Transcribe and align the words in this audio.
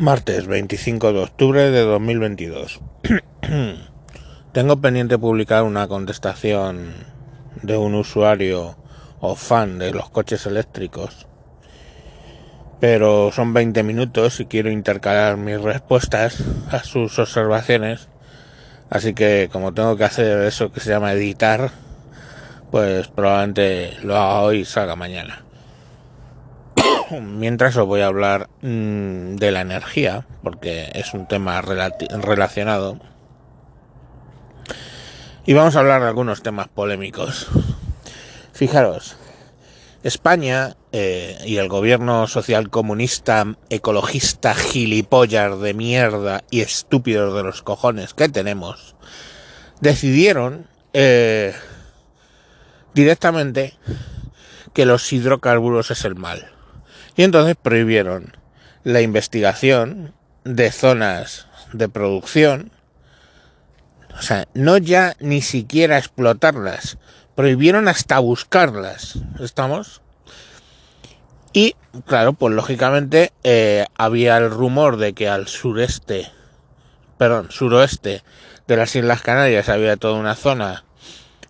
Martes 0.00 0.46
25 0.46 1.12
de 1.12 1.18
octubre 1.18 1.72
de 1.72 1.80
2022. 1.80 2.78
Tengo 4.52 4.80
pendiente 4.80 5.18
publicar 5.18 5.64
una 5.64 5.88
contestación 5.88 6.94
de 7.62 7.76
un 7.76 7.96
usuario 7.96 8.76
o 9.18 9.34
fan 9.34 9.80
de 9.80 9.90
los 9.90 10.08
coches 10.08 10.46
eléctricos. 10.46 11.26
Pero 12.78 13.32
son 13.32 13.52
20 13.52 13.82
minutos 13.82 14.38
y 14.38 14.46
quiero 14.46 14.70
intercalar 14.70 15.36
mis 15.36 15.60
respuestas 15.60 16.44
a 16.70 16.84
sus 16.84 17.18
observaciones. 17.18 18.06
Así 18.90 19.14
que 19.14 19.48
como 19.50 19.74
tengo 19.74 19.96
que 19.96 20.04
hacer 20.04 20.42
eso 20.42 20.70
que 20.70 20.78
se 20.78 20.90
llama 20.90 21.12
editar, 21.12 21.72
pues 22.70 23.08
probablemente 23.08 23.96
lo 24.04 24.16
haga 24.16 24.42
hoy 24.42 24.60
y 24.60 24.64
salga 24.64 24.94
mañana. 24.94 25.47
Mientras 27.10 27.74
os 27.76 27.86
voy 27.86 28.02
a 28.02 28.06
hablar 28.06 28.50
mmm, 28.60 29.36
de 29.36 29.50
la 29.50 29.62
energía, 29.62 30.26
porque 30.42 30.90
es 30.94 31.14
un 31.14 31.26
tema 31.26 31.60
relacionado. 31.62 33.00
Y 35.46 35.54
vamos 35.54 35.76
a 35.76 35.80
hablar 35.80 36.02
de 36.02 36.08
algunos 36.08 36.42
temas 36.42 36.68
polémicos. 36.68 37.48
Fijaros, 38.52 39.16
España 40.02 40.76
eh, 40.92 41.38
y 41.46 41.56
el 41.56 41.68
gobierno 41.68 42.26
social 42.26 42.68
comunista, 42.68 43.56
ecologista, 43.70 44.54
gilipollas 44.54 45.58
de 45.60 45.72
mierda 45.74 46.44
y 46.50 46.60
estúpidos 46.60 47.34
de 47.34 47.42
los 47.42 47.62
cojones 47.62 48.12
que 48.12 48.28
tenemos, 48.28 48.96
decidieron 49.80 50.66
eh, 50.92 51.54
directamente 52.92 53.74
que 54.74 54.84
los 54.84 55.10
hidrocarburos 55.12 55.90
es 55.90 56.04
el 56.04 56.14
mal. 56.14 56.57
Y 57.18 57.24
entonces 57.24 57.56
prohibieron 57.60 58.36
la 58.84 59.00
investigación 59.00 60.14
de 60.44 60.70
zonas 60.70 61.48
de 61.72 61.88
producción, 61.88 62.70
o 64.16 64.22
sea, 64.22 64.46
no 64.54 64.78
ya 64.78 65.16
ni 65.18 65.42
siquiera 65.42 65.98
explotarlas, 65.98 66.96
prohibieron 67.34 67.88
hasta 67.88 68.20
buscarlas, 68.20 69.18
¿estamos? 69.40 70.00
Y, 71.52 71.74
claro, 72.06 72.34
pues 72.34 72.54
lógicamente 72.54 73.32
eh, 73.42 73.86
había 73.96 74.36
el 74.36 74.48
rumor 74.48 74.96
de 74.96 75.12
que 75.12 75.28
al 75.28 75.48
sureste, 75.48 76.30
perdón, 77.16 77.50
suroeste 77.50 78.22
de 78.68 78.76
las 78.76 78.94
Islas 78.94 79.22
Canarias 79.22 79.68
había 79.68 79.96
toda 79.96 80.20
una 80.20 80.36
zona 80.36 80.84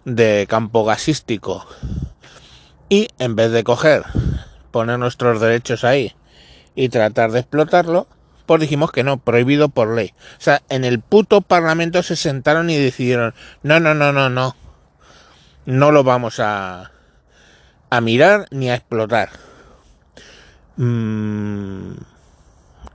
de 0.06 0.46
campo 0.48 0.86
gasístico 0.86 1.66
y 2.88 3.08
en 3.18 3.36
vez 3.36 3.50
de 3.52 3.64
coger 3.64 4.06
poner 4.70 4.98
nuestros 4.98 5.40
derechos 5.40 5.84
ahí 5.84 6.14
y 6.74 6.88
tratar 6.88 7.32
de 7.32 7.40
explotarlo, 7.40 8.06
pues 8.46 8.60
dijimos 8.60 8.92
que 8.92 9.04
no, 9.04 9.18
prohibido 9.18 9.68
por 9.68 9.94
ley. 9.94 10.14
O 10.38 10.40
sea, 10.40 10.62
en 10.68 10.84
el 10.84 11.00
puto 11.00 11.40
parlamento 11.40 12.02
se 12.02 12.16
sentaron 12.16 12.70
y 12.70 12.76
decidieron, 12.76 13.34
no, 13.62 13.80
no, 13.80 13.94
no, 13.94 14.12
no, 14.12 14.30
no, 14.30 14.56
no 15.66 15.92
lo 15.92 16.04
vamos 16.04 16.40
a, 16.40 16.92
a 17.90 18.00
mirar 18.00 18.46
ni 18.50 18.70
a 18.70 18.74
explotar. 18.74 19.30
Mm, 20.76 21.94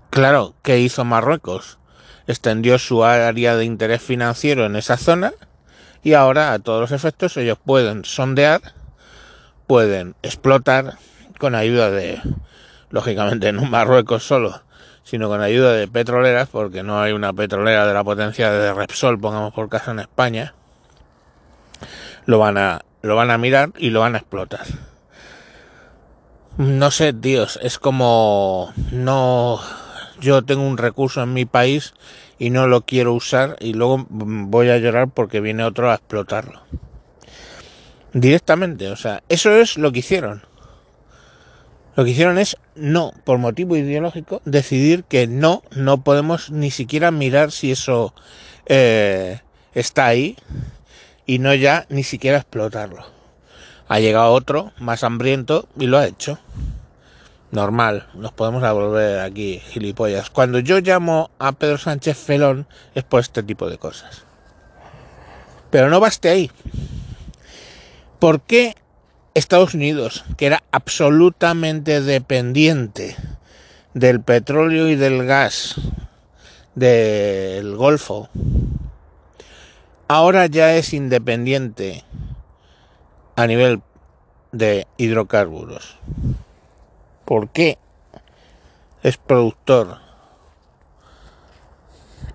claro, 0.09 0.55
¿qué 0.63 0.79
hizo 0.79 1.03
Marruecos? 1.03 1.77
Extendió 2.25 2.79
su 2.79 3.03
área 3.03 3.55
de 3.55 3.65
interés 3.65 4.01
financiero 4.01 4.65
en 4.65 4.75
esa 4.75 4.97
zona 4.97 5.33
y 6.03 6.13
ahora 6.13 6.53
a 6.53 6.59
todos 6.59 6.81
los 6.81 6.91
efectos 6.91 7.37
ellos 7.37 7.57
pueden 7.63 8.05
sondear, 8.05 8.61
pueden 9.67 10.15
explotar 10.21 10.97
con 11.43 11.55
ayuda 11.55 11.91
de, 11.91 12.21
lógicamente 12.89 13.51
no 13.51 13.65
Marruecos 13.65 14.23
solo, 14.23 14.61
sino 15.03 15.27
con 15.27 15.41
ayuda 15.41 15.73
de 15.73 15.89
petroleras, 15.89 16.47
porque 16.47 16.83
no 16.83 17.01
hay 17.01 17.11
una 17.11 17.33
petrolera 17.33 17.85
de 17.85 17.93
la 17.93 18.01
potencia 18.01 18.49
de 18.49 18.73
Repsol, 18.73 19.19
pongamos 19.19 19.53
por 19.53 19.67
caso 19.67 19.91
en 19.91 19.99
España, 19.99 20.53
lo 22.25 22.39
van 22.39 22.57
a, 22.57 22.85
lo 23.01 23.17
van 23.17 23.29
a 23.29 23.37
mirar 23.37 23.71
y 23.77 23.89
lo 23.89 23.99
van 23.99 24.15
a 24.15 24.19
explotar. 24.19 24.65
No 26.55 26.91
sé, 26.91 27.11
Dios, 27.11 27.59
es 27.61 27.77
como 27.77 28.71
no 28.93 29.59
yo 30.21 30.41
tengo 30.45 30.65
un 30.65 30.77
recurso 30.77 31.23
en 31.23 31.33
mi 31.33 31.43
país 31.43 31.93
y 32.39 32.51
no 32.51 32.67
lo 32.67 32.85
quiero 32.85 33.13
usar 33.13 33.57
y 33.59 33.73
luego 33.73 34.05
voy 34.07 34.69
a 34.69 34.77
llorar 34.77 35.09
porque 35.09 35.41
viene 35.41 35.65
otro 35.65 35.91
a 35.91 35.95
explotarlo. 35.95 36.61
Directamente, 38.13 38.87
o 38.87 38.95
sea, 38.95 39.23
eso 39.27 39.51
es 39.51 39.77
lo 39.77 39.91
que 39.91 39.99
hicieron. 39.99 40.52
Lo 41.95 42.03
que 42.03 42.11
hicieron 42.11 42.39
es 42.39 42.57
no, 42.75 43.13
por 43.23 43.37
motivo 43.37 43.75
ideológico, 43.75 44.41
decidir 44.45 45.03
que 45.03 45.27
no, 45.27 45.61
no 45.75 46.03
podemos 46.03 46.49
ni 46.49 46.71
siquiera 46.71 47.11
mirar 47.11 47.51
si 47.51 47.71
eso 47.71 48.13
eh, 48.65 49.41
está 49.73 50.07
ahí 50.07 50.35
y 51.25 51.39
no 51.39 51.53
ya 51.53 51.85
ni 51.89 52.03
siquiera 52.03 52.37
explotarlo. 52.37 53.05
Ha 53.87 53.99
llegado 53.99 54.33
otro 54.33 54.71
más 54.79 55.03
hambriento 55.03 55.67
y 55.77 55.85
lo 55.85 55.99
ha 55.99 56.07
hecho. 56.07 56.39
Normal, 57.51 58.07
nos 58.15 58.31
podemos 58.31 58.63
volver 58.73 59.19
aquí 59.19 59.59
gilipollas. 59.59 60.31
Cuando 60.31 60.57
yo 60.57 60.79
llamo 60.79 61.29
a 61.37 61.51
Pedro 61.51 61.77
Sánchez 61.77 62.17
Felón 62.17 62.65
es 62.95 63.03
por 63.03 63.19
este 63.19 63.43
tipo 63.43 63.69
de 63.69 63.77
cosas. 63.77 64.23
Pero 65.69 65.91
no 65.91 65.99
baste 65.99 66.29
ahí. 66.29 66.49
¿Por 68.17 68.41
qué 68.41 68.75
Estados 69.33 69.73
Unidos, 69.73 70.25
que 70.37 70.45
era 70.45 70.63
absolutamente 70.71 72.01
dependiente 72.01 73.15
del 73.95 74.21
petróleo 74.21 74.89
y 74.89 74.95
del 74.95 75.25
gas 75.25 75.75
del 76.75 77.75
Golfo, 77.75 78.29
ahora 80.07 80.45
ya 80.45 80.75
es 80.75 80.93
independiente 80.93 82.03
a 83.35 83.47
nivel 83.47 83.81
de 84.51 84.85
hidrocarburos. 84.97 85.97
¿Por 87.25 87.49
qué 87.49 87.79
es 89.01 89.17
productor 89.17 89.97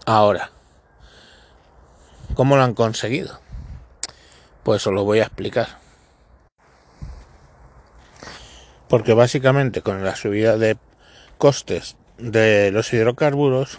ahora? 0.04 0.50
¿Cómo 2.34 2.56
lo 2.56 2.64
han 2.64 2.74
conseguido? 2.74 3.38
Pues 4.64 4.84
os 4.84 4.92
lo 4.92 5.04
voy 5.04 5.20
a 5.20 5.24
explicar 5.24 5.87
porque 8.88 9.12
básicamente 9.12 9.82
con 9.82 10.04
la 10.04 10.16
subida 10.16 10.56
de 10.56 10.76
costes 11.36 11.96
de 12.18 12.70
los 12.72 12.92
hidrocarburos 12.92 13.78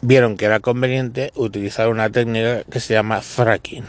vieron 0.00 0.36
que 0.36 0.44
era 0.44 0.60
conveniente 0.60 1.32
utilizar 1.34 1.88
una 1.88 2.10
técnica 2.10 2.64
que 2.64 2.80
se 2.80 2.94
llama 2.94 3.22
fracking. 3.22 3.84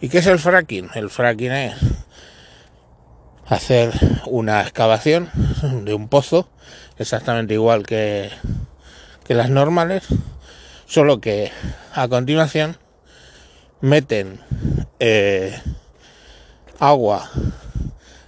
¿Y 0.00 0.08
qué 0.08 0.18
es 0.18 0.26
el 0.26 0.40
fracking? 0.40 0.90
El 0.94 1.10
fracking 1.10 1.52
es 1.52 1.74
hacer 3.46 3.92
una 4.26 4.62
excavación 4.62 5.30
de 5.84 5.94
un 5.94 6.08
pozo 6.08 6.48
exactamente 6.98 7.54
igual 7.54 7.84
que, 7.84 8.30
que 9.24 9.34
las 9.34 9.50
normales, 9.50 10.04
solo 10.86 11.20
que 11.20 11.52
a 11.94 12.08
continuación 12.08 12.76
meten 13.80 14.40
eh, 14.98 15.60
agua 16.78 17.30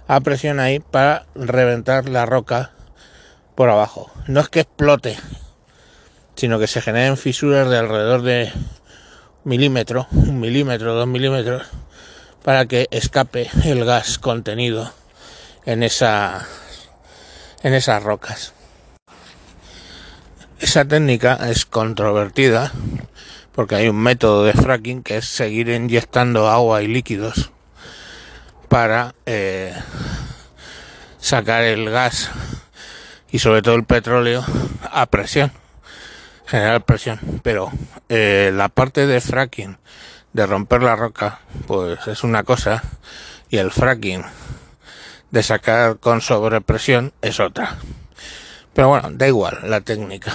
a 0.07 0.19
presión 0.21 0.59
ahí 0.59 0.79
para 0.79 1.25
reventar 1.35 2.09
la 2.09 2.25
roca 2.25 2.71
por 3.55 3.69
abajo. 3.69 4.11
No 4.27 4.39
es 4.39 4.49
que 4.49 4.61
explote, 4.61 5.17
sino 6.35 6.59
que 6.59 6.67
se 6.67 6.81
generen 6.81 7.17
fisuras 7.17 7.69
de 7.69 7.77
alrededor 7.77 8.21
de 8.21 8.51
milímetro, 9.43 10.07
un 10.11 10.39
milímetro, 10.39 10.93
dos 10.93 11.07
milímetros, 11.07 11.63
para 12.43 12.65
que 12.65 12.87
escape 12.91 13.49
el 13.63 13.85
gas 13.85 14.19
contenido 14.19 14.91
en 15.65 15.83
esa 15.83 16.45
en 17.63 17.73
esas 17.73 18.03
rocas. 18.03 18.53
Esa 20.59 20.85
técnica 20.85 21.49
es 21.49 21.65
controvertida 21.65 22.71
porque 23.53 23.75
hay 23.75 23.87
un 23.87 23.97
método 23.97 24.43
de 24.43 24.53
fracking 24.53 25.01
que 25.01 25.17
es 25.17 25.25
seguir 25.25 25.69
inyectando 25.69 26.49
agua 26.49 26.83
y 26.83 26.87
líquidos 26.87 27.51
para 28.75 29.15
eh, 29.25 29.73
sacar 31.17 31.63
el 31.63 31.89
gas 31.89 32.29
y 33.31 33.39
sobre 33.39 33.61
todo 33.61 33.75
el 33.75 33.85
petróleo 33.85 34.43
a 34.91 35.05
presión, 35.05 35.53
generar 36.45 36.83
presión. 36.83 37.17
Pero 37.41 37.71
eh, 38.09 38.51
la 38.53 38.67
parte 38.67 39.07
de 39.07 39.21
fracking, 39.21 39.77
de 40.33 40.45
romper 40.45 40.83
la 40.83 40.97
roca, 40.97 41.39
pues 41.67 42.05
es 42.07 42.25
una 42.25 42.43
cosa 42.43 42.83
y 43.49 43.59
el 43.59 43.71
fracking 43.71 44.23
de 45.31 45.41
sacar 45.41 45.99
con 45.99 46.19
sobrepresión 46.19 47.13
es 47.21 47.39
otra. 47.39 47.77
Pero 48.73 48.89
bueno, 48.89 49.09
da 49.13 49.25
igual 49.25 49.59
la 49.63 49.79
técnica. 49.79 50.33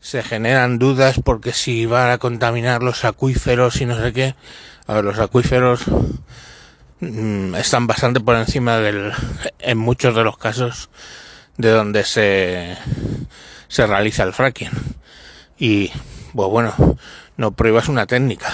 Se 0.00 0.24
generan 0.24 0.80
dudas 0.80 1.20
porque 1.24 1.52
si 1.52 1.86
van 1.86 2.10
a 2.10 2.18
contaminar 2.18 2.82
los 2.82 3.04
acuíferos 3.04 3.80
y 3.80 3.86
no 3.86 3.96
sé 3.96 4.12
qué. 4.12 4.34
A 4.88 5.02
los 5.02 5.20
acuíferos 5.20 5.84
están 7.00 7.86
bastante 7.86 8.20
por 8.20 8.36
encima 8.36 8.78
del, 8.78 9.12
en 9.58 9.78
muchos 9.78 10.14
de 10.14 10.24
los 10.24 10.36
casos, 10.36 10.90
de 11.56 11.70
donde 11.70 12.04
se, 12.04 12.76
se 13.68 13.86
realiza 13.86 14.24
el 14.24 14.32
fracking. 14.32 14.70
Y, 15.58 15.90
pues 16.34 16.48
bueno, 16.48 16.74
no 17.36 17.52
prohíbas 17.52 17.88
una 17.88 18.06
técnica, 18.06 18.52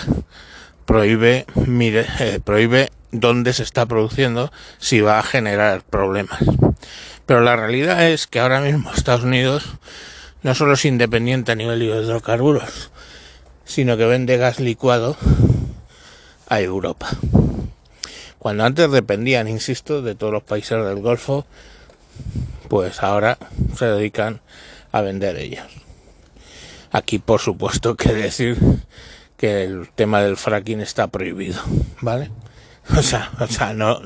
prohíbe, 0.85 1.47
mire, 1.67 2.07
eh, 2.21 2.41
prohíbe 2.43 2.91
dónde 3.11 3.53
se 3.53 3.63
está 3.63 3.87
produciendo 3.87 4.53
si 4.79 5.01
va 5.01 5.19
a 5.19 5.23
generar 5.23 5.83
problemas. 5.83 6.41
Pero 7.27 7.41
la 7.41 7.57
realidad 7.57 8.09
es 8.09 8.27
que 8.27 8.41
ahora 8.41 8.61
mismo 8.61 8.93
Estados 8.93 9.25
Unidos 9.25 9.65
no 10.43 10.55
solo 10.55 10.75
es 10.75 10.85
independiente 10.85 11.53
a 11.53 11.55
nivel 11.55 11.79
de 11.79 11.87
hidrocarburos, 11.87 12.91
sino 13.65 13.97
que 13.97 14.05
vende 14.05 14.37
gas 14.37 14.61
licuado 14.61 15.17
a 16.49 16.61
Europa. 16.61 17.09
Cuando 18.45 18.65
antes 18.65 18.91
dependían, 18.91 19.49
insisto, 19.49 20.03
de 20.03 20.15
todos 20.15 20.31
los 20.31 20.43
países 20.43 20.85
del 20.85 21.01
Golfo, 21.01 21.47
pues 22.69 23.03
ahora 23.03 23.39
se 23.75 23.87
dedican 23.87 24.43
a 24.93 25.01
vender 25.01 25.39
ellos. 25.39 25.65
Aquí, 26.93 27.19
por 27.19 27.41
supuesto, 27.41 27.97
que 27.97 28.13
decir 28.13 28.59
que 29.39 29.65
el 29.65 29.89
tema 29.95 30.21
del 30.21 30.37
fracking 30.37 30.83
está 30.83 31.07
prohibido, 31.07 31.59
¿vale? 32.03 32.31
O 32.95 33.03
sea, 33.03 33.33
o 33.41 33.47
sea, 33.47 33.73
no, 33.73 33.99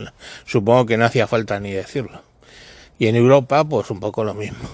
supongo 0.47 0.87
que 0.87 0.97
no 0.97 1.05
hacía 1.05 1.27
falta 1.27 1.59
ni 1.59 1.73
decirlo. 1.73 2.23
Y 2.97 3.09
en 3.09 3.17
Europa, 3.17 3.65
pues 3.65 3.91
un 3.91 3.99
poco 3.99 4.23
lo 4.23 4.35
mismo. 4.35 4.69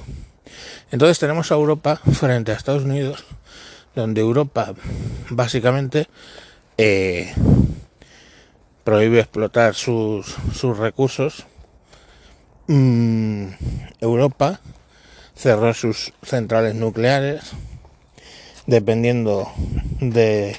Entonces 0.90 1.18
tenemos 1.18 1.50
a 1.50 1.54
Europa 1.54 2.02
frente 2.12 2.52
a 2.52 2.56
Estados 2.56 2.84
Unidos, 2.84 3.24
donde 3.94 4.20
Europa 4.20 4.74
básicamente 5.30 6.06
eh, 6.76 7.32
prohíbe 8.84 9.20
explotar 9.20 9.74
sus, 9.74 10.36
sus 10.54 10.76
recursos. 10.78 11.46
Mm, 12.68 13.48
Europa 14.00 14.60
cerró 15.34 15.74
sus 15.74 16.12
centrales 16.22 16.74
nucleares 16.74 17.52
dependiendo 18.66 19.50
de 20.00 20.56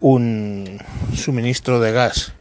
un 0.00 0.78
suministro 1.14 1.80
de 1.80 1.92
gas 1.92 2.32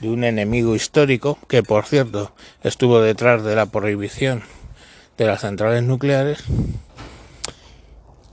de 0.00 0.08
un 0.08 0.24
enemigo 0.24 0.74
histórico 0.74 1.38
que 1.48 1.62
por 1.62 1.84
cierto 1.84 2.32
estuvo 2.62 3.00
detrás 3.00 3.44
de 3.44 3.54
la 3.54 3.66
prohibición 3.66 4.42
de 5.16 5.26
las 5.26 5.42
centrales 5.42 5.82
nucleares 5.82 6.42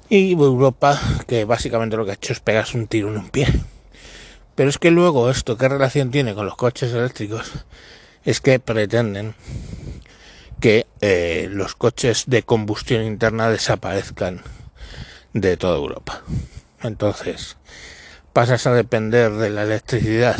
y 0.09 0.31
Europa 0.31 0.99
que 1.27 1.45
básicamente 1.45 1.95
lo 1.95 2.05
que 2.05 2.11
ha 2.11 2.15
hecho 2.15 2.33
es 2.33 2.39
pegarse 2.39 2.77
un 2.77 2.87
tiro 2.87 3.09
en 3.09 3.17
un 3.17 3.29
pie 3.29 3.47
pero 4.55 4.69
es 4.69 4.77
que 4.77 4.91
luego 4.91 5.29
esto 5.29 5.57
qué 5.57 5.67
relación 5.67 6.11
tiene 6.11 6.33
con 6.33 6.45
los 6.45 6.55
coches 6.55 6.93
eléctricos 6.93 7.51
es 8.25 8.39
que 8.39 8.59
pretenden 8.59 9.35
que 10.59 10.87
eh, 11.01 11.49
los 11.51 11.75
coches 11.75 12.23
de 12.27 12.43
combustión 12.43 13.03
interna 13.03 13.49
desaparezcan 13.49 14.41
de 15.33 15.57
toda 15.57 15.77
Europa. 15.77 16.23
Entonces 16.81 17.57
pasas 18.31 18.65
a 18.65 18.73
depender 18.73 19.31
de 19.33 19.49
la 19.49 19.63
electricidad. 19.63 20.39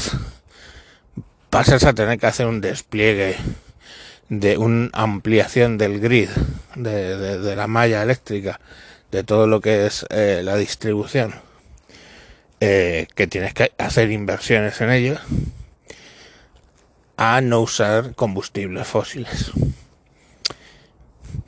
Pasas 1.49 1.83
a 1.83 1.93
tener 1.93 2.17
que 2.19 2.25
hacer 2.25 2.47
un 2.47 2.61
despliegue 2.61 3.35
de 4.29 4.57
una 4.57 4.89
ampliación 4.93 5.77
del 5.77 5.99
grid, 5.99 6.29
de, 6.75 7.55
la 7.55 7.67
malla 7.67 8.01
eléctrica, 8.01 8.59
de 9.11 9.23
todo 9.23 9.45
lo 9.45 9.61
que 9.61 9.85
es 9.85 10.05
eh, 10.09 10.41
la 10.43 10.55
distribución, 10.55 11.35
eh, 12.65 13.07
que 13.15 13.27
tienes 13.27 13.53
que 13.53 13.73
hacer 13.77 14.11
inversiones 14.11 14.79
en 14.79 14.89
ello, 14.89 15.17
a 17.17 17.41
no 17.41 17.59
usar 17.59 18.15
combustibles 18.15 18.87
fósiles. 18.87 19.51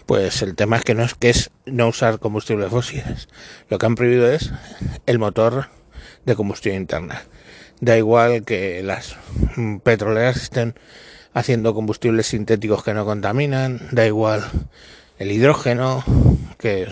Pues 0.06 0.42
el 0.42 0.56
tema 0.56 0.78
es 0.78 0.84
que 0.84 0.94
no 0.94 1.04
es 1.04 1.16
que 1.16 1.30
es 1.30 1.52
no 1.66 1.88
usar 1.88 2.20
combustibles 2.20 2.70
fósiles. 2.70 3.30
Lo 3.70 3.78
que 3.78 3.86
han 3.86 3.96
prohibido 3.96 4.30
es 4.30 4.52
el 5.06 5.20
motor 5.20 5.70
de 6.26 6.36
combustión 6.36 6.76
interna 6.76 7.24
da 7.82 7.98
igual 7.98 8.44
que 8.46 8.82
las 8.84 9.16
petroleras 9.84 10.38
estén 10.38 10.76
haciendo 11.34 11.74
combustibles 11.74 12.28
sintéticos 12.28 12.84
que 12.84 12.94
no 12.94 13.06
contaminan, 13.06 13.90
da 13.92 14.06
igual 14.06 14.44
el 15.20 15.32
hidrógeno, 15.32 16.04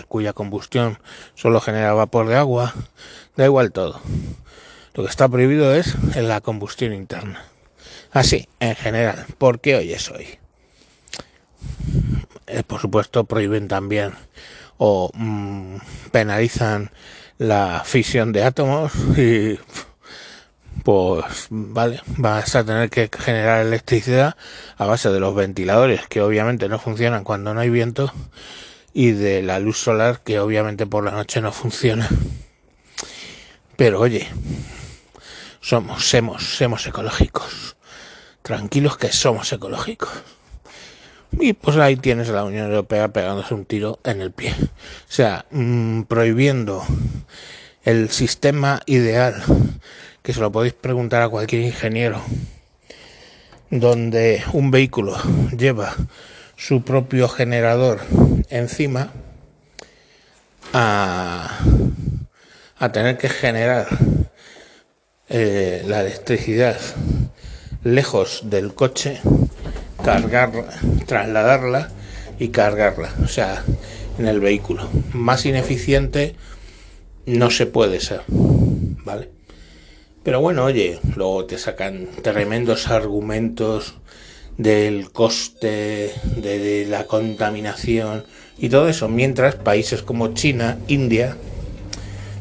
cuya 0.08 0.32
combustión 0.32 0.98
solo 1.34 1.60
genera 1.60 1.92
vapor 1.94 2.28
de 2.28 2.36
agua, 2.36 2.74
da 3.36 3.44
igual 3.44 3.72
todo. 3.72 4.00
Lo 4.94 5.02
que 5.02 5.10
está 5.10 5.28
prohibido 5.28 5.74
es 5.74 5.94
la 6.14 6.40
combustión 6.40 6.92
interna. 6.92 7.44
Así, 8.12 8.48
en 8.60 8.76
general, 8.76 9.26
porque 9.38 9.74
hoy 9.74 9.92
es 9.92 10.10
hoy. 10.10 10.38
Eh, 12.46 12.62
por 12.62 12.80
supuesto, 12.80 13.24
prohíben 13.24 13.68
también 13.68 14.12
o 14.76 15.10
mm, 15.14 15.76
penalizan 16.12 16.90
la 17.38 17.82
fisión 17.84 18.32
de 18.32 18.44
átomos 18.44 18.92
y 19.16 19.58
pues 20.84 21.46
vale, 21.50 22.00
vas 22.18 22.54
a 22.54 22.64
tener 22.64 22.90
que 22.90 23.08
generar 23.18 23.64
electricidad 23.64 24.36
a 24.76 24.86
base 24.86 25.10
de 25.10 25.20
los 25.20 25.34
ventiladores 25.34 26.06
que 26.08 26.20
obviamente 26.20 26.68
no 26.68 26.78
funcionan 26.78 27.24
cuando 27.24 27.54
no 27.54 27.60
hay 27.60 27.70
viento 27.70 28.12
y 28.94 29.10
de 29.10 29.42
la 29.42 29.58
luz 29.58 29.76
solar 29.76 30.20
que 30.20 30.38
obviamente 30.38 30.86
por 30.86 31.04
la 31.04 31.10
noche 31.10 31.40
no 31.40 31.52
funciona. 31.52 32.08
Pero 33.76 34.00
oye, 34.00 34.28
somos, 35.60 36.08
somos, 36.08 36.56
somos 36.56 36.86
ecológicos. 36.86 37.76
Tranquilos 38.42 38.96
que 38.96 39.10
somos 39.10 39.52
ecológicos. 39.52 40.10
Y 41.40 41.54
pues 41.54 41.76
ahí 41.76 41.96
tienes 41.96 42.28
a 42.28 42.34
la 42.34 42.44
Unión 42.44 42.66
Europea 42.66 43.08
pegándose 43.08 43.54
un 43.54 43.64
tiro 43.64 43.98
en 44.04 44.20
el 44.20 44.30
pie. 44.30 44.54
O 44.60 45.12
sea, 45.12 45.44
mm, 45.50 46.02
prohibiendo 46.02 46.84
el 47.82 48.10
sistema 48.10 48.80
ideal 48.86 49.42
que 50.22 50.32
se 50.32 50.40
lo 50.40 50.52
podéis 50.52 50.74
preguntar 50.74 51.22
a 51.22 51.28
cualquier 51.28 51.62
ingeniero, 51.62 52.22
donde 53.70 54.44
un 54.52 54.70
vehículo 54.70 55.16
lleva 55.56 55.94
su 56.56 56.82
propio 56.82 57.28
generador 57.28 58.00
encima 58.50 59.12
a, 60.72 61.58
a 62.78 62.92
tener 62.92 63.16
que 63.18 63.28
generar 63.28 63.86
eh, 65.28 65.82
la 65.86 66.00
electricidad 66.00 66.78
lejos 67.82 68.42
del 68.44 68.74
coche, 68.74 69.20
cargarla, 70.04 70.66
trasladarla 71.06 71.90
y 72.38 72.48
cargarla, 72.48 73.14
o 73.22 73.28
sea, 73.28 73.64
en 74.18 74.26
el 74.26 74.40
vehículo. 74.40 74.88
Más 75.12 75.46
ineficiente 75.46 76.36
no 77.26 77.50
se 77.50 77.66
puede 77.66 78.00
ser, 78.00 78.22
¿vale? 78.28 79.30
Pero 80.22 80.40
bueno, 80.40 80.64
oye, 80.64 81.00
luego 81.16 81.44
te 81.44 81.58
sacan 81.58 82.08
tremendos 82.22 82.88
argumentos 82.88 83.96
del 84.58 85.10
coste, 85.10 86.12
de, 86.36 86.86
la 86.88 87.04
contaminación 87.04 88.24
y 88.58 88.68
todo 88.68 88.88
eso, 88.88 89.08
mientras 89.08 89.56
países 89.56 90.02
como 90.02 90.34
China, 90.34 90.78
India, 90.88 91.36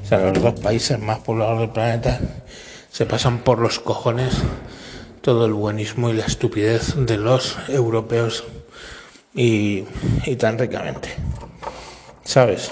o 0.03 0.08
sea, 0.08 0.20
los 0.20 0.41
dos 0.41 0.60
países 0.60 1.00
más 1.00 1.20
poblados 1.20 1.60
del 1.60 1.70
planeta, 1.70 2.20
se 2.91 3.05
pasan 3.05 3.39
por 3.39 3.60
los 3.60 3.79
cojones 3.79 4.36
todo 5.22 5.46
el 5.46 5.53
buenismo 5.53 6.10
y 6.10 6.13
la 6.13 6.25
estupidez 6.25 6.96
de 6.96 7.17
los 7.17 7.58
europeos 7.70 8.43
y, 9.34 9.86
y 10.25 10.36
tan 10.36 10.60
ricamente. 10.60 11.10
¿Sabes? 12.24 12.70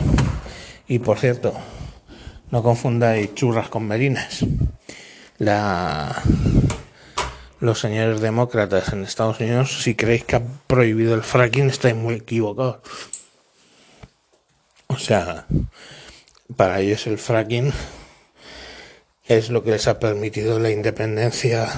Y 0.88 1.00
por 1.00 1.18
cierto, 1.18 1.54
no 2.52 2.62
confundáis 2.62 3.34
churras 3.34 3.70
con 3.70 3.88
merinas 3.88 4.46
la, 5.42 6.22
los 7.62 7.80
señores 7.80 8.22
demócratas 8.22 8.92
en 8.92 9.04
Estados 9.04 9.40
Unidos, 9.40 9.84
si 9.84 9.94
creéis 9.94 10.26
que 10.26 10.36
ha 10.36 10.42
prohibido 10.66 11.14
el 11.14 11.22
fracking, 11.22 11.70
estáis 11.70 11.96
muy 11.96 12.16
equivocados. 12.16 12.78
O 14.88 14.98
sea, 14.98 15.46
para 16.56 16.80
ellos 16.82 17.06
el 17.06 17.20
fracking 17.20 17.72
es 19.26 19.52
lo 19.52 19.64
que 19.64 19.72
les 19.72 19.88
ha 19.88 20.00
permitido 20.00 20.60
la 20.60 20.72
independencia 20.72 21.70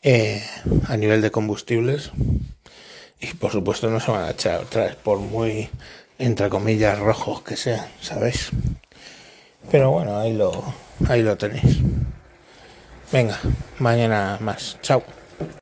eh, 0.00 0.44
a 0.86 0.96
nivel 0.96 1.22
de 1.22 1.32
combustibles. 1.32 2.12
Y 3.20 3.34
por 3.34 3.50
supuesto 3.50 3.90
no 3.90 3.98
se 3.98 4.12
van 4.12 4.24
a 4.24 4.30
echar 4.30 4.60
atrás, 4.60 4.94
por 4.94 5.18
muy, 5.18 5.70
entre 6.18 6.48
comillas, 6.48 7.00
rojos 7.00 7.42
que 7.42 7.56
sean, 7.56 7.86
¿sabéis? 8.00 8.50
Pero 9.72 9.90
bueno, 9.90 10.18
ahí 10.18 10.34
lo, 10.34 10.52
ahí 11.08 11.22
lo 11.22 11.36
tenéis. 11.36 11.78
Venga, 13.12 13.38
mañana 13.78 14.38
más. 14.40 14.78
Chao. 14.80 15.02